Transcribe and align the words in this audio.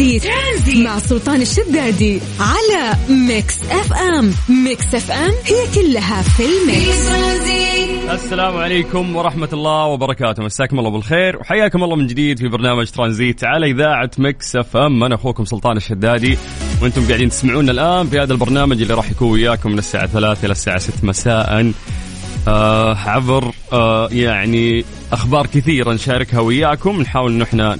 ترانزيت, 0.00 0.24
ترانزيت. 0.24 0.86
مع 0.86 0.98
سلطان 0.98 1.40
الشدادي 1.40 2.20
على 2.40 2.96
ميكس 3.28 3.62
اف 3.70 3.92
ام. 3.92 4.34
ميكس 4.64 4.94
اف 4.94 5.10
ام 5.10 5.30
هي 5.44 5.74
كلها 5.74 6.22
في 6.22 6.42
الميكس. 6.42 7.10
السلام 8.10 8.56
عليكم 8.56 9.16
ورحمة 9.16 9.48
الله 9.52 9.86
وبركاته. 9.86 10.42
مساكم 10.42 10.78
الله 10.78 10.90
بالخير 10.90 11.36
وحياكم 11.36 11.84
الله 11.84 11.96
من 11.96 12.06
جديد 12.06 12.38
في 12.38 12.48
برنامج 12.48 12.86
ترانزيت 12.90 13.44
على 13.44 13.70
إذاعة 13.70 14.10
مكس 14.18 14.56
اف 14.56 14.76
ام. 14.76 15.04
أنا 15.04 15.14
أخوكم 15.14 15.44
سلطان 15.44 15.76
الشدادي 15.76 16.38
وأنتم 16.82 17.06
قاعدين 17.06 17.28
تسمعونا 17.28 17.72
الآن 17.72 18.06
في 18.06 18.20
هذا 18.20 18.32
البرنامج 18.32 18.82
اللي 18.82 18.94
راح 18.94 19.10
يكون 19.10 19.30
وياكم 19.30 19.70
من 19.72 19.78
الساعة 19.78 20.06
3 20.06 20.44
إلى 20.44 20.52
الساعة 20.52 20.78
6 20.78 21.04
مساء. 21.06 21.72
آه 22.48 22.94
عبر 22.94 23.52
آه 23.72 24.08
يعني 24.12 24.84
أخبار 25.12 25.46
كثيرة 25.46 25.92
نشاركها 25.92 26.40
وياكم. 26.40 27.00
نحاول 27.00 27.32
أنه 27.32 27.44
إحنا 27.44 27.78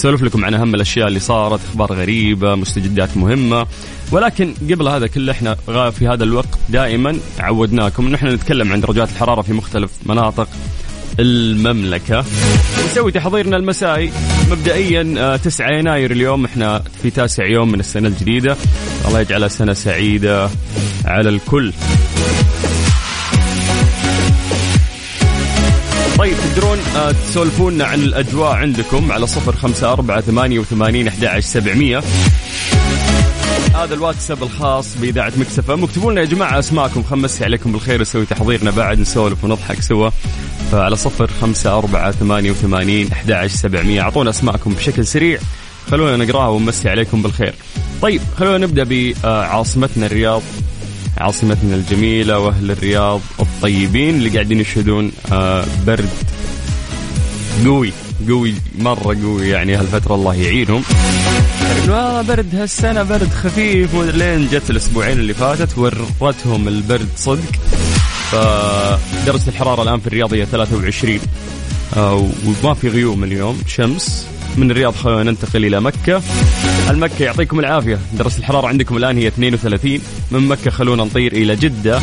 نسولف 0.00 0.22
لكم 0.22 0.44
عن 0.44 0.54
أهم 0.54 0.74
الأشياء 0.74 1.08
اللي 1.08 1.20
صارت 1.20 1.60
أخبار 1.70 1.92
غريبة 1.92 2.54
مستجدات 2.54 3.16
مهمة. 3.16 3.66
ولكن 4.12 4.54
قبل 4.70 4.88
هذا 4.88 5.06
كله 5.06 5.32
إحنا 5.32 5.54
في 5.90 6.08
هذا 6.08 6.24
الوقت 6.24 6.58
دائما 6.68 7.18
عودناكم 7.38 8.06
إن 8.06 8.14
إحنا 8.14 8.34
نتكلم 8.34 8.72
عن 8.72 8.80
درجات 8.80 9.08
الحرارة 9.10 9.42
في 9.42 9.52
مختلف 9.52 9.90
مناطق 10.06 10.48
المملكة. 11.20 12.24
نسوي 12.84 13.12
تحضيرنا 13.12 13.56
المسائي. 13.56 14.12
مبدئيا 14.50 15.36
9 15.36 15.68
آه، 15.68 15.78
يناير 15.78 16.10
اليوم. 16.10 16.44
إحنا 16.44 16.82
في 17.02 17.10
تاسع 17.10 17.46
يوم 17.46 17.72
من 17.72 17.80
السنة 17.80 18.08
الجديدة. 18.08 18.56
الله 19.08 19.20
يجعلها 19.20 19.48
سنة 19.48 19.72
سعيدة 19.72 20.50
على 21.04 21.28
الكل. 21.28 21.72
طيب 26.20 26.36
تقدرون 26.36 26.78
آه، 26.96 27.12
تسولفونا 27.12 27.84
عن 27.84 28.00
الأجواء 28.00 28.52
عندكم 28.52 29.12
على 29.12 29.26
صفر 29.26 29.56
خمسة 29.56 29.92
أربعة 29.92 30.20
ثمانية 30.20 30.58
وثمانين 30.58 31.08
أحد 31.08 31.38
سبعمية. 31.38 32.02
هذا 33.74 33.94
الواتساب 33.94 34.42
الخاص 34.42 34.96
بإذاعة 34.96 35.32
مكسفة 35.36 35.84
اكتبوا 35.84 36.12
لنا 36.12 36.20
يا 36.20 36.26
جماعة 36.26 36.58
أسماءكم 36.58 37.02
خمسي 37.02 37.44
عليكم 37.44 37.72
بالخير 37.72 38.00
نسوي 38.00 38.26
تحضيرنا 38.26 38.70
بعد 38.70 38.98
نسولف 38.98 39.44
ونضحك 39.44 39.82
سوا. 39.82 40.10
فعلى 40.72 40.96
صفر 40.96 41.30
خمسة 41.40 41.78
أربعة 41.78 42.10
ثمانية 42.10 42.50
وثمانين 42.50 43.12
أحد 43.12 43.46
سبعمية. 43.46 44.00
أعطونا 44.00 44.30
أسماءكم 44.30 44.74
بشكل 44.74 45.06
سريع. 45.06 45.38
خلونا 45.90 46.24
نقراها 46.24 46.48
ونمسي 46.48 46.88
عليكم 46.88 47.22
بالخير. 47.22 47.54
طيب 48.02 48.20
خلونا 48.36 48.58
نبدأ 48.58 49.12
بعاصمتنا 49.22 50.06
الرياض. 50.06 50.42
عاصمتنا 51.18 51.74
الجميلة 51.74 52.38
وأهل 52.38 52.70
الرياض 52.70 53.20
الطيبين 53.40 54.14
اللي 54.16 54.28
قاعدين 54.28 54.60
يشهدون 54.60 55.12
آه، 55.32 55.64
برد 55.86 56.08
قوي 57.64 57.92
قوي 58.28 58.54
مرة 58.78 59.16
قوي 59.22 59.48
يعني 59.48 59.76
هالفترة 59.76 60.14
الله 60.14 60.34
يعينهم. 60.34 60.82
آه 61.90 62.22
برد 62.22 62.54
هالسنة 62.54 63.02
برد 63.02 63.28
خفيف 63.44 63.94
لين 63.94 64.48
جت 64.48 64.70
الأسبوعين 64.70 65.18
اللي 65.18 65.34
فاتت 65.34 65.78
ورتهم 66.20 66.68
البرد 66.68 67.08
صدق. 67.16 67.52
فدرجة 68.30 69.48
الحرارة 69.48 69.82
الآن 69.82 70.00
في 70.00 70.06
الرياض 70.06 70.34
هي 70.34 70.46
23 70.46 71.20
آه 71.96 72.28
وما 72.64 72.74
في 72.74 72.88
غيوم 72.88 73.24
اليوم 73.24 73.60
شمس. 73.66 74.26
من 74.56 74.70
الرياض 74.70 75.08
ننتقل 75.08 75.64
إلى 75.64 75.80
مكة. 75.80 76.22
المكة 76.90 77.24
يعطيكم 77.24 77.58
العافية. 77.60 77.98
درجة 78.18 78.38
الحرارة 78.38 78.66
عندكم 78.66 78.96
الآن 78.96 79.18
هي 79.18 79.28
32 79.28 80.00
من 80.30 80.48
مكة 80.48 80.70
خلونا 80.70 81.04
نطير 81.04 81.32
إلى 81.32 81.56
جدة. 81.56 82.00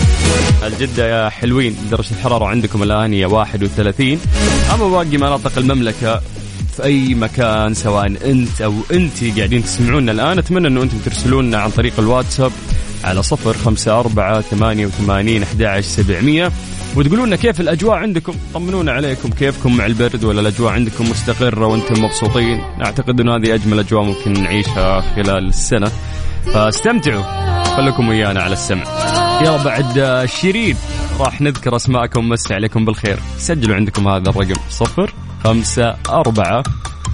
الجدة 0.68 1.08
يا 1.08 1.30
حلوين 1.30 1.76
درجة 1.92 2.12
الحرارة 2.12 2.46
عندكم 2.46 2.84
الآن 2.84 3.14
هي 3.14 3.26
31 3.26 4.20
أما 4.74 4.90
باقي 4.90 5.18
مناطق 5.18 5.58
المملكة 5.58 6.22
في 6.76 6.84
أي 6.84 7.14
مكان 7.14 7.74
سواء 7.74 8.06
أنت 8.06 8.62
أو 8.62 8.74
أنت 8.92 9.38
قاعدين 9.38 9.64
تسمعونا 9.64 10.12
الآن 10.12 10.38
أتمنى 10.38 10.68
أنه 10.68 10.84
أنتم 10.84 10.98
ترسلونا 10.98 11.58
عن 11.58 11.70
طريق 11.70 11.94
الواتساب 12.00 12.52
على 13.04 13.24
صفر 13.24 13.54
خمسة 13.54 14.00
أربعة 14.00 14.42
ثمانية 14.42 14.86
وثمانين 14.86 15.44
أحد 15.44 15.80
سبعمية. 15.80 16.52
وتقولوا 16.98 17.26
لنا 17.26 17.36
كيف 17.36 17.62
الأجواء 17.62 17.98
عندكم؟ 17.98 18.34
طمنونا 18.54 18.92
عليكم. 18.92 19.30
كيفكم 19.30 19.78
مع 19.78 19.86
البرد 19.86 20.24
ولا 20.24 20.42
الأجواء 20.42 20.74
عندكم 20.74 21.10
مستقرة 21.10 21.66
وأنتم 21.68 22.04
مبسوطين؟ 22.04 22.60
أعتقد 22.86 23.22
إنه 23.22 23.36
هذه 23.36 23.54
أجمل 23.54 23.80
أجواء 23.80 24.04
ممكن 24.04 24.44
نعيشها 24.44 25.02
خلال 25.02 25.48
السنة. 25.48 25.92
فاستمتعوا. 26.54 27.24
خليكم 27.64 28.10
ويانا 28.10 28.42
على 28.42 28.54
السمع. 28.54 28.84
يلا 29.42 29.64
بعد 29.64 30.26
شيرين 30.26 30.76
راح 31.20 31.42
نذكر 31.42 31.76
أسماءكم 31.76 32.30
مسي 32.30 32.54
عليكم 32.54 32.86
بالخير. 32.86 33.20
سجلوا 33.38 33.76
عندكم 33.76 34.08
هذا 34.08 34.30
الرقم 34.30 34.62
صفر 34.70 35.14
خمسة 35.44 35.96
أربعة 36.10 36.64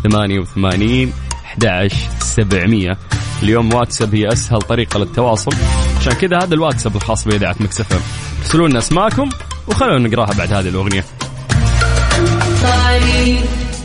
ثمانية 0.03 0.39
وثمانين 0.39 1.13
أحد 1.43 1.91
سبعمية. 2.19 2.97
اليوم 3.43 3.73
واتساب 3.73 4.15
هي 4.15 4.27
أسهل 4.33 4.61
طريقة 4.61 4.99
للتواصل. 4.99 5.51
عشان 5.99 6.13
كذا 6.13 6.37
هذا 6.37 6.53
الواتساب 6.53 6.95
الخاص 6.95 7.27
بإذاعة 7.27 7.55
مكسفة 7.59 7.99
ارسلوا 8.41 8.67
لنا 8.67 8.79
أسماءكم. 8.79 9.29
وخلونا 9.67 10.07
نقراها 10.07 10.33
بعد 10.33 10.53
هذه 10.53 10.69
الأغنية. 10.69 11.05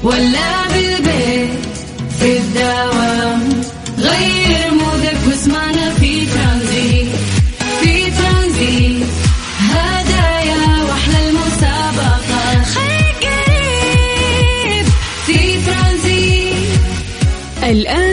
ولا 0.02 0.68
بالبيت 0.72 1.50
في 2.20 2.38
الدوام 2.38 3.62
غير 3.98 4.67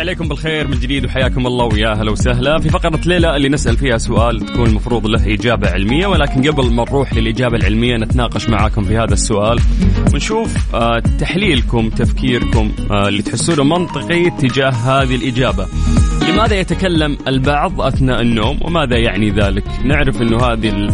عليكم 0.00 0.28
بالخير 0.28 0.68
من 0.68 0.78
جديد 0.78 1.04
وحياكم 1.04 1.46
الله 1.46 1.64
ويا 1.64 1.92
أهلا 1.92 2.10
وسهلا. 2.10 2.58
في 2.58 2.68
فقرة 2.68 3.00
ليه 3.06 3.29
لا 3.29 3.36
اللي 3.36 3.48
نسأل 3.48 3.76
فيها 3.76 3.98
سؤال 3.98 4.40
تكون 4.40 4.66
المفروض 4.66 5.06
له 5.06 5.34
إجابة 5.34 5.70
علمية 5.70 6.06
ولكن 6.06 6.50
قبل 6.50 6.72
ما 6.72 6.84
نروح 6.84 7.14
للإجابة 7.14 7.56
العلمية 7.56 7.96
نتناقش 7.96 8.48
معاكم 8.48 8.82
في 8.82 8.96
هذا 8.96 9.12
السؤال 9.12 9.60
ونشوف 10.12 10.74
آه 10.74 11.02
تحليلكم 11.18 11.90
تفكيركم 11.90 12.72
آه 12.90 13.08
اللي 13.08 13.22
تحسونه 13.22 13.64
منطقي 13.64 14.30
تجاه 14.30 14.70
هذه 14.70 15.14
الإجابة. 15.14 15.66
لماذا 16.28 16.60
يتكلم 16.60 17.18
البعض 17.28 17.80
أثناء 17.80 18.20
النوم 18.20 18.58
وماذا 18.62 18.98
يعني 18.98 19.30
ذلك؟ 19.30 19.64
نعرف 19.84 20.22
أنه 20.22 20.44
هذه 20.44 20.88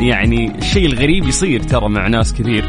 يعني 0.00 0.58
الشيء 0.58 0.86
الغريب 0.86 1.28
يصير 1.28 1.62
ترى 1.62 1.88
مع 1.88 2.08
ناس 2.08 2.34
كثير 2.34 2.64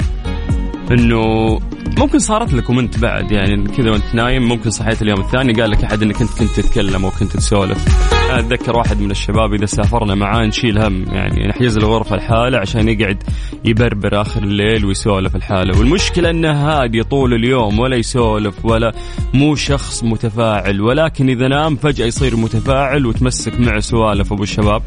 إنه 0.91 1.59
ممكن 1.97 2.19
صارت 2.19 2.53
لكم 2.53 2.80
انت 2.80 3.00
بعد 3.00 3.31
يعني 3.31 3.68
كذا 3.68 3.91
وانت 3.91 4.16
نايم 4.16 4.44
ممكن 4.44 4.69
صحيت 4.69 5.02
اليوم 5.02 5.19
الثاني 5.19 5.53
قال 5.53 5.72
لك 5.72 5.84
أحد 5.84 6.02
إنك 6.03 6.22
أنت 6.22 6.40
كنت 6.40 6.59
تتكلم 6.59 7.06
أو 7.06 7.12
كنت 7.12 7.38
تسولف. 7.38 7.85
أنا 8.30 8.40
أتذكر 8.40 8.75
واحد 8.75 9.00
من 9.00 9.12
الشباب 9.12 9.53
إذا 9.53 9.66
سافرنا 9.66 10.16
معاه 10.16 10.46
نشيل 10.46 10.80
هم 10.80 11.06
يعني 11.12 11.47
نحجز 11.47 11.78
له 11.78 11.88
غرفه 11.88 12.16
الحالة 12.16 12.58
عشان 12.58 12.90
يقعد 12.90 13.24
يبربر 13.66 14.22
آخر 14.22 14.44
الليل 14.44 14.85
ويسولف 14.85 15.35
الحالة. 15.35 15.80
والمشكلة 15.80 16.30
انه 16.30 16.52
هادي 16.52 17.03
طول 17.03 17.34
اليوم 17.34 17.80
ولا 17.80 17.96
يسولف 17.96 18.66
ولا 18.66 18.94
مو 19.34 19.56
شخص 19.56 20.03
متفاعل 20.03 20.82
ولكن 20.82 21.29
إذا 21.29 21.47
نام 21.47 21.76
فجأة 21.76 22.05
يصير 22.05 22.35
متفاعل 22.35 23.05
وتمسك 23.05 23.59
معه 23.59 23.79
سوالف 23.79 24.34
أبو 24.34 24.44
الشباب. 24.44 24.82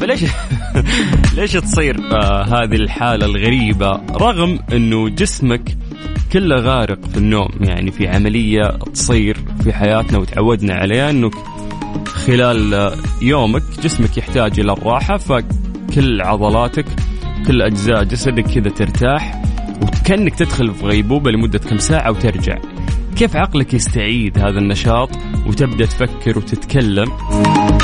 فليش 0.00 0.24
ليش 1.36 1.52
تصير 1.52 1.96
آه 2.12 2.42
هذه 2.42 2.74
الحالة 2.74 3.26
الغريبة؟ 3.26 4.00
رغم 4.16 4.58
إنه 4.72 5.08
جسمك 5.08 5.76
كله 6.32 6.56
غارق 6.56 7.06
في 7.06 7.16
النوم. 7.16 7.50
يعني 7.60 7.90
في 7.90 8.08
عملية 8.08 8.78
تصير 8.94 9.36
في 9.64 9.72
حياتنا 9.72 10.18
وتعودنا 10.18 10.74
عليها 10.74 11.10
أنه 11.10 11.30
خلال 12.06 12.92
يومك 13.22 13.62
جسمك 13.82 14.16
يحتاج 14.18 14.60
إلى 14.60 14.72
الراحة 14.72 15.16
فكل 15.16 16.20
عضلاتك 16.20 16.86
كل 17.46 17.62
أجزاء 17.62 18.04
جسدك 18.04 18.46
كذا 18.46 18.70
ترتاح 18.70 19.42
وكأنك 19.82 20.34
تدخل 20.34 20.74
في 20.74 20.86
غيبوبة 20.86 21.30
لمدة 21.30 21.58
كم 21.58 21.78
ساعة 21.78 22.10
وترجع. 22.10 22.58
كيف 23.16 23.36
عقلك 23.36 23.74
يستعيد 23.74 24.38
هذا 24.38 24.58
النشاط 24.58 25.10
وتبدأ 25.46 25.86
تفكر 25.86 26.38
وتتكلم؟ 26.38 27.08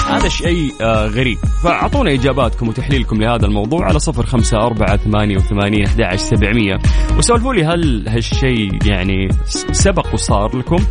هذا 0.08 0.28
شيء 0.28 0.72
آه 0.82 1.06
غريب. 1.06 1.38
فأعطونا 1.64 2.12
إجاباتكم 2.12 2.68
وتحليلكم 2.68 3.22
لهذا 3.22 3.46
الموضوع 3.46 3.86
على 3.86 3.98
صفر 3.98 4.26
خمسة 4.26 4.56
أربعة 4.56 4.96
ثمانية 4.96 5.36
وثمانين 5.36 5.86
أحد 5.86 6.18
سبعمية. 6.18 6.78
وسولفوا 7.18 7.54
لي 7.54 7.64
هل 7.64 8.08
هالشيء 8.08 8.78
يعني 8.86 9.28
سبق 9.72 10.14
وصار 10.14 10.56
لكم؟ 10.56 10.84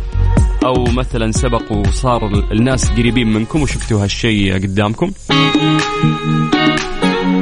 أو 0.64 0.84
مثلا 0.84 1.32
سبق 1.32 1.72
وصار 1.72 2.26
الناس 2.52 2.90
قريبين 2.90 3.32
منكم 3.32 3.62
وشفتوا 3.62 4.02
هالشيء 4.04 4.54
قدامكم؟ 4.54 5.10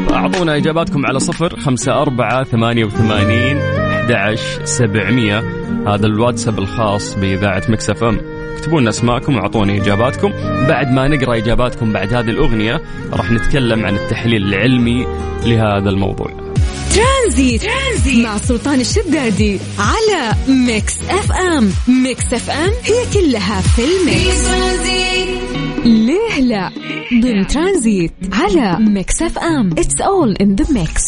فأعطونا 0.08 0.56
إجاباتكم 0.56 1.06
على 1.06 1.18
صفر 1.18 1.60
خمسة 1.60 2.02
أربعة 2.02 2.44
ثمانية 2.44 2.84
وثمانين 2.84 3.56
أحد 4.10 4.36
سبعمية. 4.64 5.38
هذا 5.86 6.06
الواتساب 6.06 6.58
الخاص 6.58 7.14
بإذاعة 7.14 7.62
ميكس 7.68 7.97
اف 7.97 8.04
ام. 8.04 8.20
اكتبوا 8.56 8.80
لنا 8.80 8.90
اسماءكم 8.90 9.36
وأعطوني 9.36 9.80
إجاباتكم. 9.82 10.30
بعد 10.68 10.90
ما 10.90 11.08
نقرأ 11.08 11.36
إجاباتكم 11.36 11.92
بعد 11.92 12.14
هذه 12.14 12.30
الأغنية 12.30 12.82
راح 13.12 13.30
نتكلم 13.30 13.86
عن 13.86 13.94
التحليل 13.94 14.42
العلمي 14.42 15.06
لهذا 15.46 15.90
الموضوع. 15.90 16.45
ترانزيت, 17.26 17.62
ترانزيت 17.62 18.24
مع 18.24 18.36
سلطان 18.36 18.80
الشدادي 18.80 19.58
على 19.78 20.32
ميكس 20.48 20.98
اف 21.10 21.32
ام. 21.32 21.70
ميكس 21.88 22.32
اف 22.32 22.50
ام 22.50 22.70
هي 22.84 23.04
كلها 23.14 23.60
في 23.60 23.82
الميكس. 23.84 24.48
ليه 25.84 26.40
لا؟ 26.40 26.70
ضمن 27.22 27.46
ترانزيت 27.46 28.12
على 28.32 28.78
ميكس 28.80 29.22
اف 29.22 29.38
ام. 29.38 29.70
it's 29.78 30.00
all 30.00 30.36
in 30.40 30.54
the 30.54 30.72
mix 30.72 31.02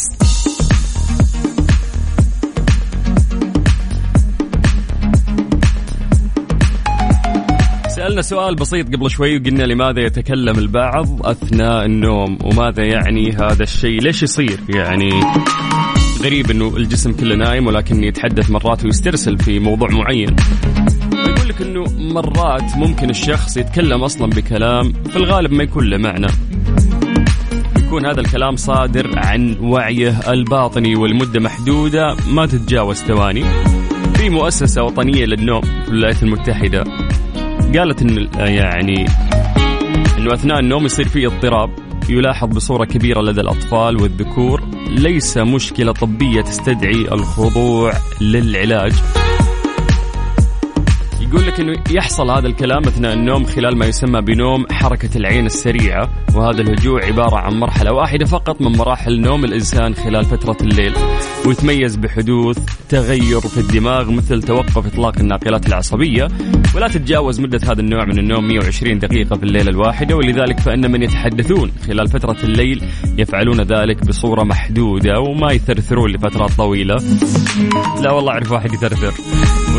سألنا 7.95 8.21
سؤال 8.21 8.55
بسيط 8.55 8.87
قبل 8.95 9.09
شوي 9.09 9.37
وقلنا 9.37 9.63
لماذا 9.63 10.01
يتكلم 10.01 10.57
البعض 10.57 11.27
أثناء 11.27 11.85
النوم؟ 11.85 12.37
وماذا 12.43 12.83
يعني 12.83 13.31
هذا 13.31 13.63
الشيء؟ 13.63 14.01
ليش 14.01 14.23
يصير؟ 14.23 14.59
يعني 14.69 15.09
غريب 16.21 16.51
أنه 16.51 16.77
الجسم 16.77 17.11
كله 17.11 17.35
نايم 17.35 17.67
ولكن 17.67 18.03
يتحدث 18.03 18.51
مرات 18.51 18.85
ويسترسل 18.85 19.37
في 19.37 19.59
موضوع 19.59 19.89
معين. 19.89 20.35
يقول 21.13 21.49
لك 21.49 21.61
أنه 21.61 21.85
مرات 22.13 22.77
ممكن 22.77 23.09
الشخص 23.09 23.57
يتكلم 23.57 24.03
أصلا 24.03 24.29
بكلام 24.29 24.93
في 25.09 25.15
الغالب 25.15 25.51
ما 25.51 25.63
يكون 25.63 25.89
له 25.89 25.97
معنى. 25.97 26.27
يكون 27.77 28.05
هذا 28.05 28.21
الكلام 28.21 28.55
صادر 28.55 29.19
عن 29.19 29.57
وعيه 29.61 30.19
الباطني 30.31 30.95
والمدة 30.95 31.39
محدودة 31.39 32.15
ما 32.31 32.45
تتجاوز 32.45 32.97
ثواني. 32.97 33.43
في 34.15 34.29
مؤسسة 34.29 34.83
وطنية 34.83 35.25
للنوم 35.25 35.61
في 35.61 35.89
الولايات 35.89 36.23
المتحدة. 36.23 36.83
قالت 37.77 38.01
إن 38.01 38.27
يعني 38.37 39.05
إنه 40.17 40.33
أثناء 40.33 40.59
النوم 40.59 40.85
يصير 40.85 41.07
فيه 41.07 41.27
اضطراب. 41.27 41.88
يلاحظ 42.09 42.47
بصورة 42.47 42.85
كبيرة 42.85 43.21
لدى 43.21 43.41
الأطفال 43.41 44.01
والذكور 44.01 44.61
ليس 44.89 45.37
مشكلة 45.37 45.91
طبية 45.91 46.41
تستدعي 46.41 47.01
الخضوع 47.11 47.93
للعلاج. 48.21 48.93
يقول 51.29 51.47
لك 51.47 51.59
إنه 51.59 51.83
يحصل 51.91 52.31
هذا 52.31 52.47
الكلام 52.47 52.87
أثناء 52.87 53.13
النوم 53.13 53.43
خلال 53.43 53.77
ما 53.77 53.85
يسمى 53.85 54.21
بنوم 54.21 54.65
حركة 54.71 55.17
العين 55.17 55.45
السريعة 55.45 56.09
وهذا 56.35 56.61
الهجوع 56.61 57.05
عبارة 57.05 57.35
عن 57.35 57.53
مرحلة 57.53 57.93
واحدة 57.93 58.25
فقط 58.25 58.61
من 58.61 58.71
مراحل 58.71 59.21
نوم 59.21 59.45
الإنسان 59.45 59.95
خلال 59.95 60.25
فترة 60.25 60.57
الليل 60.61 60.93
ويتميز 61.45 61.95
بحدوث 61.95 62.57
تغير 62.89 63.39
في 63.39 63.57
الدماغ 63.57 64.11
مثل 64.11 64.43
توقف 64.43 64.87
إطلاق 64.87 65.19
الناقلات 65.19 65.67
العصبية 65.67 66.27
ولا 66.75 66.87
تتجاوز 66.87 67.39
مدة 67.39 67.59
هذا 67.63 67.81
النوع 67.81 68.05
من 68.05 68.19
النوم 68.19 68.47
120 68.47 68.99
دقيقة 68.99 69.35
في 69.35 69.43
الليلة 69.43 69.69
الواحدة 69.69 70.15
ولذلك 70.15 70.59
فإن 70.59 70.91
من 70.91 71.03
يتحدثون 71.03 71.71
خلال 71.87 72.07
فترة 72.07 72.37
الليل 72.43 72.83
يفعلون 73.17 73.61
ذلك 73.61 74.05
بصورة 74.07 74.43
محدودة 74.43 75.19
وما 75.19 75.51
يثرثرون 75.51 76.11
لفترات 76.11 76.51
طويلة. 76.51 76.95
لا 78.01 78.11
والله 78.11 78.31
أعرف 78.31 78.51
واحد 78.51 78.73
يثرثر. 78.73 79.13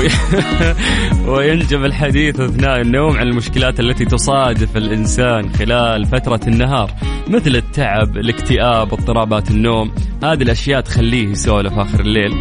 وينجب 1.32 1.84
الحديث 1.84 2.40
أثناء 2.40 2.80
النوم 2.80 3.16
عن 3.16 3.28
المشكلات 3.28 3.80
التي 3.80 4.04
تصادف 4.04 4.76
الإنسان 4.76 5.52
خلال 5.52 6.06
فترة 6.06 6.40
النهار 6.46 6.90
مثل 7.28 7.56
التعب، 7.56 8.16
الاكتئاب، 8.16 8.92
اضطرابات 8.92 9.50
النوم، 9.50 9.92
هذه 10.22 10.42
الأشياء 10.42 10.80
تخليه 10.80 11.28
يسولف 11.28 11.72
آخر 11.78 12.00
الليل. 12.00 12.40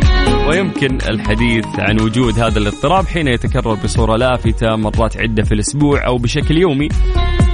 ويمكن 0.49 0.97
الحديث 1.09 1.65
عن 1.79 2.01
وجود 2.01 2.39
هذا 2.39 2.59
الاضطراب 2.59 3.07
حين 3.07 3.27
يتكرر 3.27 3.73
بصورة 3.73 4.15
لافتة 4.15 4.75
مرات 4.75 5.17
عدة 5.17 5.43
في 5.43 5.51
الأسبوع 5.51 6.05
أو 6.05 6.17
بشكل 6.17 6.57
يومي. 6.57 6.89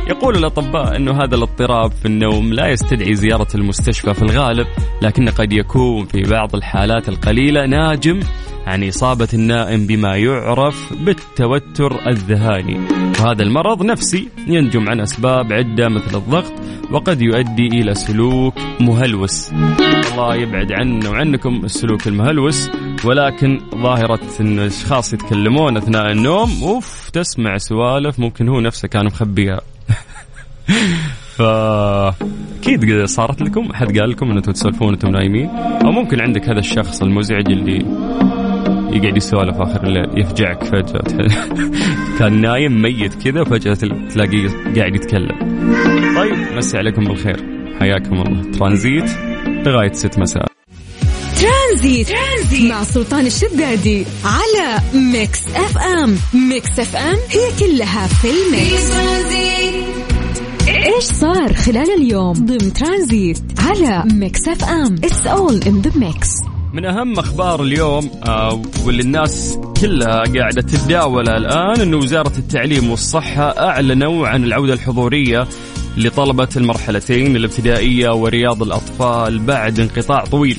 يقول 0.08 0.36
الأطباء 0.36 0.96
أنه 0.96 1.24
هذا 1.24 1.36
الاضطراب 1.36 1.92
في 1.92 2.06
النوم 2.06 2.54
لا 2.54 2.68
يستدعي 2.68 3.16
زيارة 3.16 3.48
المستشفى 3.56 4.14
في 4.14 4.22
الغالب 4.22 4.68
لكن 5.02 5.30
قد 5.30 5.54
يكون 5.54 6.06
في 6.06 6.22
بعض 6.22 6.56
الحالات 6.56 7.10
القليلة 7.10 7.66
ناجم 7.66 8.20
عن 8.68 8.88
إصابة 8.88 9.28
النائم 9.34 9.88
بما 9.88 10.16
يعرف 10.16 10.94
بالتوتر 10.94 12.10
الذهاني. 12.10 12.80
وهذا 13.20 13.44
المرض 13.44 13.86
نفسي 13.86 14.30
ينجم 14.48 14.90
عن 14.90 15.00
أسباب 15.00 15.54
عدة 15.54 15.90
مثل 15.90 16.18
الضغط 16.18 16.54
وقد 16.92 17.22
يؤدي 17.22 17.68
إلى 17.68 17.96
سلوك 17.96 18.54
مهلوس. 18.80 19.52
الله 20.12 20.36
يبعد 20.36 20.72
عنا 20.72 21.10
وعنكم 21.10 21.66
السلوك 21.66 22.08
المهلوس 22.08 22.70
ولكن 23.06 23.62
ظاهرة 23.76 24.20
أن 24.40 24.60
الأشخاص 24.60 25.14
يتكلمون 25.14 25.78
أثناء 25.78 26.12
النوم 26.12 26.50
أوف 26.64 27.10
تسمع 27.10 27.58
سوالف 27.58 28.20
ممكن 28.20 28.50
هو 28.50 28.60
نفسه 28.60 28.88
كان 28.88 29.06
مخبيها. 29.06 29.62
ف 31.36 31.42
أكيد 32.60 33.06
صارت 33.06 33.42
لكم 33.42 33.72
احد 33.72 34.00
قال 34.00 34.10
لكم 34.10 34.32
انكم 34.32 34.52
تسولفون 34.52 34.88
وأنتم 34.88 35.10
نايمين؟ 35.10 35.50
أو 35.86 35.92
ممكن 35.92 36.22
عندك 36.22 36.50
هذا 36.50 36.60
الشخص 36.60 37.02
المزعج 37.02 37.52
اللي 37.52 37.76
يقعد 38.96 39.18
يسولف 39.18 39.62
آخر 39.62 39.84
الليل 39.84 40.20
يفجعك 40.20 40.64
فجأة. 40.64 41.28
كان 42.20 42.42
نايم 42.42 42.82
ميت 42.82 43.24
كذا 43.24 43.42
وفجاه 43.42 43.74
تلاقيه 44.10 44.50
قاعد 44.76 44.96
يتكلم. 44.96 45.40
طيب 46.16 46.58
مسي 46.58 46.78
عليكم 46.78 47.04
بالخير. 47.04 47.38
حياكم 47.80 48.22
الله. 48.22 48.52
ترانزيت 48.52 49.10
لغاية 49.66 49.92
6 49.94 50.22
مساء. 50.22 50.55
ترانزيت. 51.76 52.10
ترانزيت 52.10 52.72
مع 52.72 52.84
سلطان 52.84 53.26
الشدادي 53.26 54.06
على 54.26 54.82
ميكس 54.94 55.40
اف 55.56 55.78
ام 55.78 56.18
ميكس 56.34 56.80
اف 56.80 56.96
ام 56.96 57.18
هي 57.30 57.50
كلها 57.60 58.08
في 58.08 58.28
الميكس 58.28 58.92
إيش 60.68 61.04
صار 61.04 61.54
خلال 61.54 61.92
اليوم 62.02 62.34
ضمن 62.34 62.74
ترانزيت 62.74 63.38
على 63.58 64.04
ميكس 64.14 64.48
اف 64.48 64.64
ام 64.64 64.96
it's 65.04 65.28
all 65.28 65.62
in 65.68 65.82
the 65.82 65.92
mix 65.96 66.30
من 66.74 66.86
أهم 66.86 67.20
أخبار 67.20 67.64
اليوم 67.64 68.12
آه 68.28 68.62
واللي 68.86 69.02
الناس 69.02 69.58
كلها 69.82 70.24
قاعدة 70.24 70.62
تتداولها 70.62 71.38
الآن 71.38 71.82
إنه 71.82 71.98
وزارة 71.98 72.38
التعليم 72.38 72.90
والصحة 72.90 73.44
أعلنوا 73.44 74.28
عن 74.28 74.44
العودة 74.44 74.74
الحضورية 74.74 75.48
لطلبة 75.98 76.50
المرحلتين 76.58 77.36
الابتدائية 77.36 78.10
ورياض 78.10 78.64
الأطفال 78.64 79.40
بعد 79.40 79.80
انقطاع 79.80 80.26
طويل. 80.26 80.58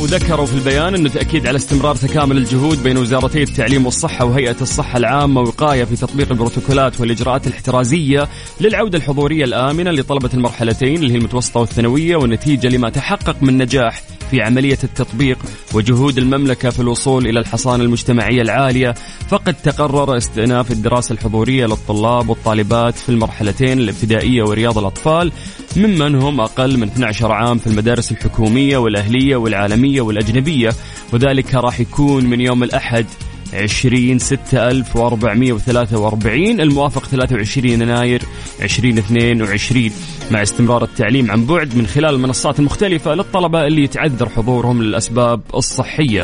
وذكروا 0.00 0.46
في 0.46 0.54
البيان 0.54 0.94
إنه 0.94 1.08
تأكيد 1.08 1.46
على 1.46 1.56
استمرار 1.56 1.94
تكامل 1.96 2.36
الجهود 2.36 2.82
بين 2.82 2.96
وزارتي 2.96 3.42
التعليم 3.42 3.84
والصحة 3.84 4.24
وهيئة 4.24 4.56
الصحة 4.60 4.96
العامة 4.98 5.40
وقايه 5.40 5.84
في 5.84 5.96
تطبيق 5.96 6.30
البروتوكولات 6.30 7.00
والإجراءات 7.00 7.46
الاحترازية 7.46 8.28
للعودة 8.60 8.98
الحضورية 8.98 9.44
الآمنة 9.44 9.90
لطلبة 9.90 10.30
المرحلتين 10.34 10.96
اللي 10.96 11.12
هي 11.12 11.16
المتوسطة 11.16 11.60
والثانوية 11.60 12.16
والنتيجة 12.16 12.68
لما 12.68 12.90
تحقق 12.90 13.36
من 13.42 13.58
نجاح 13.58 14.02
في 14.30 14.42
عملية 14.42 14.78
التطبيق 14.84 15.38
وجهود 15.74 16.18
المملكة 16.18 16.70
في 16.70 16.80
الوصول 16.80 17.26
إلى 17.26 17.40
الحصانة 17.40 17.84
المجتمعية 17.84 18.42
العالية 18.42 18.94
فقد 19.28 19.54
تقرر 19.54 20.16
استئناف 20.16 20.70
الدراسة 20.70 21.12
الحضورية 21.12 21.66
للطلاب 21.66 22.28
والطالبات 22.28 22.94
في 22.94 23.08
المرحلتين 23.08 23.78
الابتدائية 23.78 24.42
ورياض 24.42 24.78
الأطفال 24.78 25.32
ممن 25.76 26.14
هم 26.14 26.40
أقل 26.40 26.78
من 26.78 26.88
12 26.88 27.32
عام 27.32 27.58
في 27.58 27.66
المدارس 27.66 28.12
الحكومية 28.12 28.76
والأهلية 28.76 29.36
والعالمية 29.36 30.00
والأجنبية 30.00 30.70
وذلك 31.12 31.54
راح 31.54 31.80
يكون 31.80 32.26
من 32.26 32.40
يوم 32.40 32.62
الأحد 32.62 33.06
20 33.54 34.18
6443 34.18 36.60
الموافق 36.60 37.06
23 37.06 37.68
يناير 37.70 38.22
2022 38.62 39.90
مع 40.30 40.42
استمرار 40.42 40.84
التعليم 40.84 41.30
عن 41.30 41.46
بعد 41.46 41.76
من 41.76 41.86
خلال 41.86 42.14
المنصات 42.14 42.58
المختلفة 42.58 43.14
للطلبة 43.14 43.66
اللي 43.66 43.84
يتعذر 43.84 44.28
حضورهم 44.28 44.82
للأسباب 44.82 45.40
الصحية. 45.54 46.22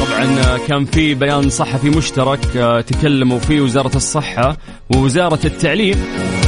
طبعا 0.00 0.56
كان 0.68 0.84
في 0.84 1.14
بيان 1.14 1.50
صحفي 1.50 1.90
مشترك 1.90 2.56
آه، 2.56 2.80
تكلموا 2.80 3.38
فيه 3.38 3.60
وزارة 3.60 3.96
الصحة 3.96 4.56
ووزارة 4.94 5.40
التعليم. 5.44 5.96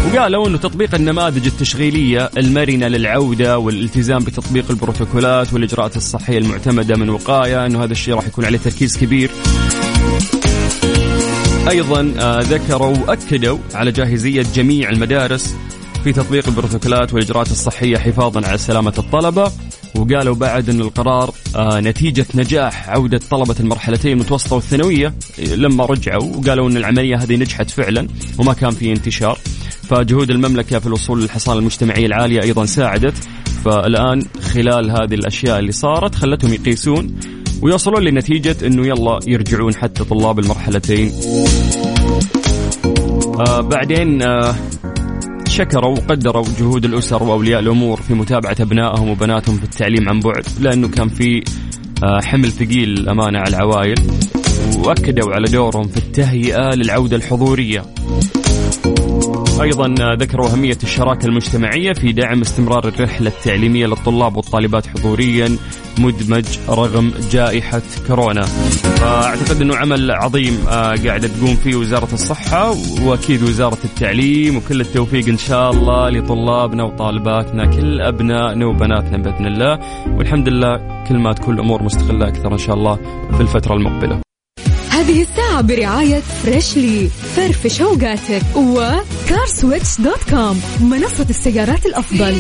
وقالوا 0.05 0.49
إنه 0.49 0.59
تطبيق 0.59 0.95
النماذج 0.95 1.47
التشغيلية 1.47 2.31
المرنة 2.37 2.89
للعودة 2.89 3.59
والالتزام 3.59 4.25
بتطبيق 4.25 4.71
البروتوكولات 4.71 5.53
والإجراءات 5.53 5.97
الصحية 5.97 6.39
المعتمدة 6.39 6.97
من 6.97 7.11
وقاية 7.11 7.67
إنه 7.67 7.85
هذا 7.85 7.93
الشيء 7.93 8.15
راح 8.15 8.27
يكون 8.27 8.45
عليه 8.45 8.59
تركيز 8.59 8.99
كبير. 8.99 9.31
أيضا 11.71 12.15
آه، 12.19 12.41
ذكروا 12.41 12.97
وأكدوا 12.99 13.59
على 13.75 13.93
جاهزية 13.93 14.45
جميع 14.55 14.91
المدارس 14.91 15.57
في 16.05 16.13
تطبيق 16.13 16.49
البروتوكولات 16.49 17.15
والإجراءات 17.15 17.51
الصحية 17.51 17.99
حفاظا 17.99 18.47
على 18.49 18.59
سلامة 18.59 18.95
الطلبة 18.99 19.53
وقالوا 19.95 20.35
بعد 20.35 20.69
أن 20.69 20.81
القرار 20.81 21.35
آه، 21.57 21.81
نتيجة 21.81 22.27
نجاح 22.35 22.89
عودة 22.89 23.21
طلبة 23.31 23.55
المرحلتين 23.61 24.13
المتوسطة 24.13 24.57
والثانوية 24.57 25.15
لما 25.39 25.87
رجعوا 25.87 26.37
وقالوا 26.37 26.69
أن 26.69 26.77
العملية 26.77 27.17
هذه 27.17 27.37
نجحت 27.37 27.71
فعلا 27.71 28.09
وما 28.39 28.53
كان 28.53 28.71
في 28.71 28.93
انتشار 28.93 29.39
فجهود 29.89 30.31
المملكة 30.31 30.79
في 30.79 30.87
الوصول 30.87 31.23
للحصانة 31.23 31.59
المجتمعية 31.59 32.07
العالية 32.07 32.43
أيضا 32.43 32.65
ساعدت. 32.67 33.15
فالآن 33.65 34.23
خلال 34.41 34.91
هذه 34.91 35.15
الأشياء 35.15 35.59
اللي 35.59 35.73
صارت 35.73 36.15
خلتهم 36.15 36.55
يقيسون 36.55 37.15
ويوصلون 37.63 38.03
لنتيجة 38.03 38.57
أنه 38.67 38.87
يلا 38.87 39.19
يرجعون 39.27 39.75
حتى 39.75 40.05
طلاب 40.05 40.39
المرحلتين. 40.39 41.13
آه 43.49 43.61
بعدين 43.61 44.23
آه 44.23 44.55
شكروا 45.49 45.97
وقدروا 45.99 46.45
جهود 46.61 46.85
الأسر 46.85 47.23
وأولياء 47.23 47.61
الأمور 47.61 48.01
في 48.01 48.15
متابعة 48.15 48.57
أبنائهم 48.61 49.09
وبناتهم 49.09 49.57
في 49.57 49.65
التعليم 49.65 50.09
عن 50.09 50.21
بعد 50.21 50.45
لأنه 50.61 50.89
كان 50.89 51.09
في 51.09 51.45
آه 52.05 52.21
حمل 52.21 52.53
ثقيل 52.53 53.09
أمانة 53.09 53.39
على 53.39 53.49
العوائل 53.49 53.99
وأكدوا 54.79 55.33
على 55.35 55.45
دورهم 55.53 55.89
في 55.89 55.97
التهيئة 55.97 56.75
للعودة 56.75 57.17
الحضورية. 57.17 57.83
أيضا 59.63 60.15
ذكروا 60.15 60.49
أهمية 60.49 60.79
الشراكة 60.83 61.27
المجتمعية 61.27 61.93
في 61.93 62.13
دعم 62.13 62.41
استمرار 62.41 62.89
الرحلة 62.89 63.29
التعليمية 63.29 63.87
للطلاب 63.87 64.37
والطالبات 64.37 64.87
حضوريا 64.87 65.57
مدمج 65.99 66.45
رغم 66.69 67.13
جائحة 67.31 67.83
كورونا. 68.07 68.43
فأعتقد 68.43 69.61
أنه 69.61 69.77
عمل 69.77 70.11
عظيم 70.11 70.59
آه، 70.69 70.95
قاعدة 71.07 71.29
تقوم 71.29 71.57
فيه 71.57 71.77
وزارة 71.77 72.09
الصحة 72.13 72.75
وأكيد 73.03 73.43
وزارة 73.43 73.79
التعليم 73.85 74.57
وكل 74.57 74.81
التوفيق 74.81 75.29
إن 75.29 75.39
شاء 75.39 75.71
الله 75.71 76.11
لطلابنا 76.11 76.85
وطالباتنا 76.85 77.67
كل 77.67 78.01
أبنائنا 78.01 78.67
وبناتنا 78.67 79.17
بإذن 79.19 79.47
الله 79.47 79.79
والحمد 80.17 80.49
لله 80.49 81.05
كل 81.09 81.19
ما 81.19 81.33
تكون 81.33 81.55
الأمور 81.55 81.83
مستقرة 81.83 82.29
أكثر 82.29 82.53
إن 82.53 82.59
شاء 82.59 82.77
الله 82.77 82.97
في 83.37 83.41
الفترة 83.41 83.75
المقبلة. 83.75 84.24
هذه 85.05 85.23
الساعة 85.23 85.61
برعاية 85.61 86.21
فريشلي 86.21 87.09
فرفش 87.09 87.81
اوقاتك 87.83 88.43
وكارسويتش 88.57 90.01
dot 90.01 90.31
com 90.31 90.61
منصة 90.81 91.27
السيارات 91.31 91.87
الأفضل. 91.87 92.35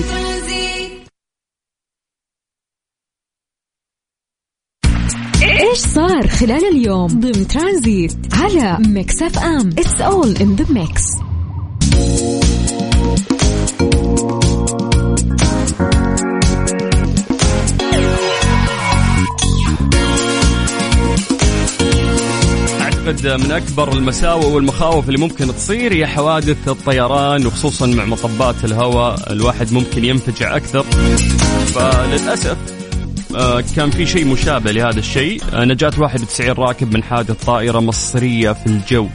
إيش 5.42 5.78
صار 5.78 6.28
خلال 6.28 6.64
اليوم؟ 6.64 7.06
ضمن 7.06 7.46
ترانزيت 7.48 8.16
على 8.32 8.78
ميكس 8.88 9.22
أف 9.22 9.38
أم. 9.38 9.68
it's 9.68 10.00
all 10.00 10.36
in 10.36 10.56
the 10.56 10.72
mix 10.72 11.02
أعتقد 23.04 23.26
من 23.26 23.52
أكبر 23.52 23.92
المساوئ 23.92 24.46
والمخاوف 24.46 25.08
اللي 25.08 25.18
ممكن 25.18 25.46
تصير 25.46 25.92
هي 25.92 26.06
حوادث 26.06 26.68
الطيران 26.68 27.46
وخصوصا 27.46 27.86
مع 27.86 28.04
مطبات 28.04 28.64
الهواء. 28.64 29.32
الواحد 29.32 29.72
ممكن 29.72 30.04
ينفجع 30.04 30.56
أكثر. 30.56 30.82
فللأسف 31.74 32.56
آه، 33.36 33.64
كان 33.76 33.90
في 33.90 34.06
شيء 34.06 34.26
مشابه 34.26 34.72
لهذا 34.72 34.98
الشيء. 34.98 35.42
آه، 35.52 35.64
نجاة 35.64 35.92
91 35.98 36.52
راكب 36.52 36.94
من 36.94 37.02
حادث 37.02 37.44
طائرة 37.44 37.80
مصرية 37.80 38.52
في 38.52 38.66
الجو. 38.66 39.08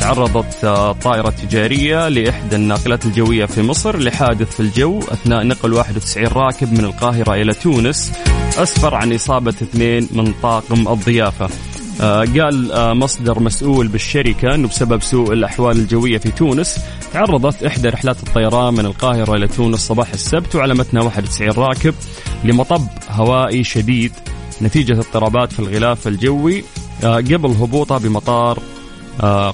تعرضت 0.00 0.64
آه، 0.64 0.92
طائرة 0.92 1.30
تجارية 1.30 2.08
لإحدى 2.08 2.56
الناقلات 2.56 3.06
الجوية 3.06 3.44
في 3.44 3.62
مصر 3.62 3.98
لحادث 3.98 4.54
في 4.54 4.60
الجو. 4.60 4.98
أثناء 4.98 5.46
نقل 5.46 5.72
91 5.72 6.26
راكب 6.26 6.72
من 6.72 6.84
القاهرة 6.84 7.34
إلى 7.34 7.54
تونس 7.54 8.12
أسفر 8.58 8.94
عن 8.94 9.12
إصابة 9.12 9.54
اثنين 9.62 10.08
من 10.12 10.32
طاقم 10.42 10.88
الضيافة. 10.88 11.48
قال 12.00 12.72
آه، 12.72 12.94
مصدر 12.94 13.40
مسؤول 13.40 13.88
بالشركة 13.88 14.54
أنه 14.54 14.68
بسبب 14.68 15.02
سوء 15.02 15.32
الأحوال 15.32 15.76
الجوية 15.76 16.18
في 16.18 16.30
تونس 16.30 16.80
تعرضت 17.12 17.62
إحدى 17.62 17.88
رحلات 17.88 18.22
الطيران 18.22 18.74
من 18.74 18.86
القاهرة 18.86 19.34
إلى 19.34 19.48
تونس 19.48 19.78
صباح 19.78 20.12
السبت 20.12 20.56
وعلى 20.56 20.74
متنها 20.74 21.02
91 21.02 21.50
راكب 21.50 21.94
لمطب 22.44 22.86
هوائي 23.10 23.64
شديد. 23.64 24.12
نتيجة 24.62 24.92
اضطرابات 24.92 25.52
في 25.52 25.60
الغلاف 25.60 26.08
الجوي 26.08 26.64
آه، 27.04 27.16
قبل 27.16 27.48
هبوطها 27.50 27.98
بمطار 27.98 28.58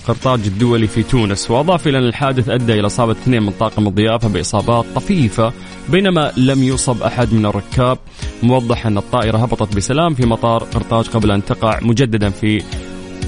قرطاج 0.07 0.41
الدولي 0.47 0.87
في 0.87 1.03
تونس. 1.03 1.51
وأضاف 1.51 1.89
إلى 1.89 1.99
أن 1.99 2.05
الحادث 2.05 2.49
أدى 2.49 2.73
إلى 2.73 2.87
إصابة 2.87 3.13
اثنين 3.13 3.43
من 3.43 3.53
طاقم 3.61 3.87
الضيافة 3.87 4.29
بإصابات 4.29 4.85
طفيفة 4.95 5.53
بينما 5.89 6.33
لم 6.37 6.63
يصب 6.63 7.03
أحد 7.03 7.33
من 7.33 7.47
الركاب. 7.47 7.99
موضح 8.45 8.87
أن 8.87 8.99
الطائرة 8.99 9.39
هبطت 9.39 9.77
بسلام 9.77 10.15
في 10.15 10.27
مطار 10.27 10.65
قرطاج 10.65 11.07
قبل 11.09 11.31
أن 11.31 11.45
تقع 11.45 11.79
مجددا 11.83 12.31
في 12.31 12.63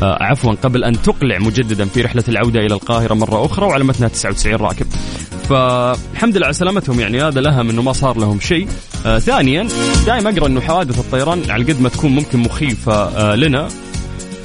آه 0.02 0.22
عفوا 0.22 0.52
قبل 0.52 0.84
أن 0.84 1.02
تقلع 1.02 1.38
مجددا 1.38 1.84
في 1.84 2.02
رحلة 2.02 2.24
العودة 2.28 2.60
إلى 2.60 2.74
القاهرة 2.74 3.14
مرة 3.14 3.46
أخرى 3.46 3.66
وعلى 3.66 3.84
متنها 3.84 4.08
99 4.08 4.54
راكب. 4.54 4.86
فالحمد 5.48 6.36
لله 6.36 6.46
على 6.46 6.54
سلامتهم 6.54 7.00
يعني 7.00 7.22
هذا 7.22 7.40
لهم 7.40 7.70
إنه 7.70 7.82
ما 7.82 7.92
صار 7.92 8.18
لهم 8.18 8.40
شيء. 8.40 8.68
آه 9.06 9.18
ثانيا 9.18 9.68
دائما 10.06 10.30
أقرأ 10.30 10.46
إنه 10.46 10.60
حوادث 10.60 10.98
الطيران 10.98 11.42
على 11.50 11.64
قد 11.64 11.80
ما 11.80 11.88
تكون 11.88 12.10
ممكن 12.10 12.38
مخيفة 12.38 12.92
آه 12.94 13.34
لنا 13.34 13.68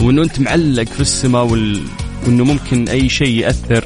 وإنه 0.01 0.23
أنت 0.23 0.39
معلق 0.39 0.83
في 0.87 0.99
السماء 1.01 1.45
وال... 1.45 1.81
وإنه 2.25 2.43
ممكن 2.43 2.89
أي 2.89 3.09
شيء 3.09 3.37
يأثر 3.39 3.83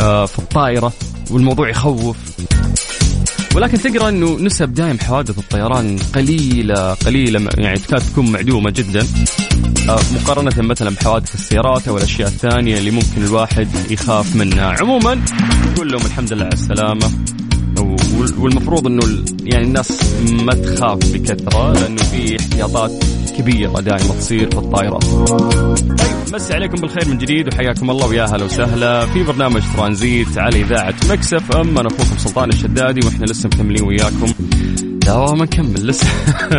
آه 0.00 0.26
في 0.26 0.38
الطائرة 0.38 0.92
والموضوع 1.30 1.68
يخوف. 1.68 2.16
ولكن 3.56 3.78
تقرأ 3.78 4.08
إنه 4.08 4.38
نسب 4.38 4.74
دائم 4.74 4.98
حوادث 4.98 5.38
الطيران 5.38 5.98
قليلة 6.14 6.94
قليلة 6.94 7.48
يعني 7.58 7.78
تكاد 7.78 8.00
تكون 8.00 8.32
معدومة 8.32 8.70
جدا. 8.70 9.06
آه، 9.88 10.00
مقارنة 10.14 10.52
مثلا 10.56 10.90
بحوادث 10.90 11.34
السيارات 11.34 11.88
أو 11.88 11.96
الأشياء 11.96 12.28
الثانية 12.28 12.78
اللي 12.78 12.90
ممكن 12.90 13.24
الواحد 13.24 13.68
يخاف 13.90 14.36
منها، 14.36 14.76
عموما 14.80 15.22
نقول 15.72 15.92
لهم 15.92 16.06
الحمد 16.06 16.32
لله 16.32 16.44
على 16.44 16.54
السلامة. 16.54 17.10
والمفروض 18.38 18.86
إنه 18.86 19.24
يعني 19.44 19.64
الناس 19.64 20.14
ما 20.22 20.54
تخاف 20.54 20.98
بكثرة 21.12 21.72
لأنه 21.72 22.02
في 22.02 22.40
احتياطات 22.40 22.92
كبيرة 23.38 23.80
دائما 23.80 24.14
تصير 24.14 24.50
في 24.50 24.58
الطائرات. 24.58 25.04
طيب 25.04 26.12
مسي 26.32 26.54
عليكم 26.54 26.80
بالخير 26.80 27.08
من 27.08 27.18
جديد 27.18 27.54
وحياكم 27.54 27.90
الله 27.90 28.06
ويا 28.06 28.24
هلا 28.24 28.44
وسهلا 28.44 29.06
في 29.06 29.22
برنامج 29.22 29.62
ترانزيت 29.76 30.38
على 30.38 30.60
إذاعة 30.60 30.94
مكسف 31.10 31.56
إم. 31.56 31.78
أنا 31.78 31.88
أخوكم 31.88 32.18
سلطان 32.18 32.48
الشدادي 32.48 33.06
وإحنا 33.06 33.24
لسه 33.24 33.48
مكملين 33.48 33.84
وياكم. 33.84 34.32
لا 35.06 35.34
ما 35.34 35.44
نكمل 35.44 35.86
لسه 35.86 36.06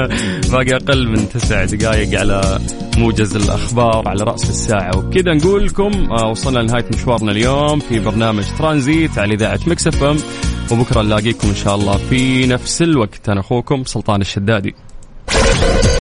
باقي 0.51 0.75
أقل 0.75 1.07
من 1.09 1.29
تسع 1.29 1.65
دقائق 1.65 2.19
على 2.19 2.59
موجز 2.97 3.35
الأخبار 3.35 4.07
على 4.07 4.23
رأس 4.23 4.49
الساعة. 4.49 4.97
وبكذا 4.97 5.33
نقول 5.33 5.65
لكم 5.65 5.91
آه، 6.11 6.29
وصلنا 6.29 6.59
لنهاية 6.59 6.85
مشوارنا 6.93 7.31
اليوم 7.31 7.79
في 7.79 7.99
برنامج 7.99 8.43
ترانزيت 8.57 9.19
على 9.19 9.33
إذاعة 9.33 9.59
مكسف 9.67 10.03
إم. 10.03 10.17
وبكرة 10.71 11.01
نلاقيكم 11.01 11.47
إن 11.47 11.55
شاء 11.55 11.75
الله 11.75 11.97
في 11.97 12.47
نفس 12.47 12.81
الوقت. 12.81 13.29
أنا 13.29 13.39
أخوكم 13.39 13.83
سلطان 13.83 14.21
الشدادي. 14.21 14.75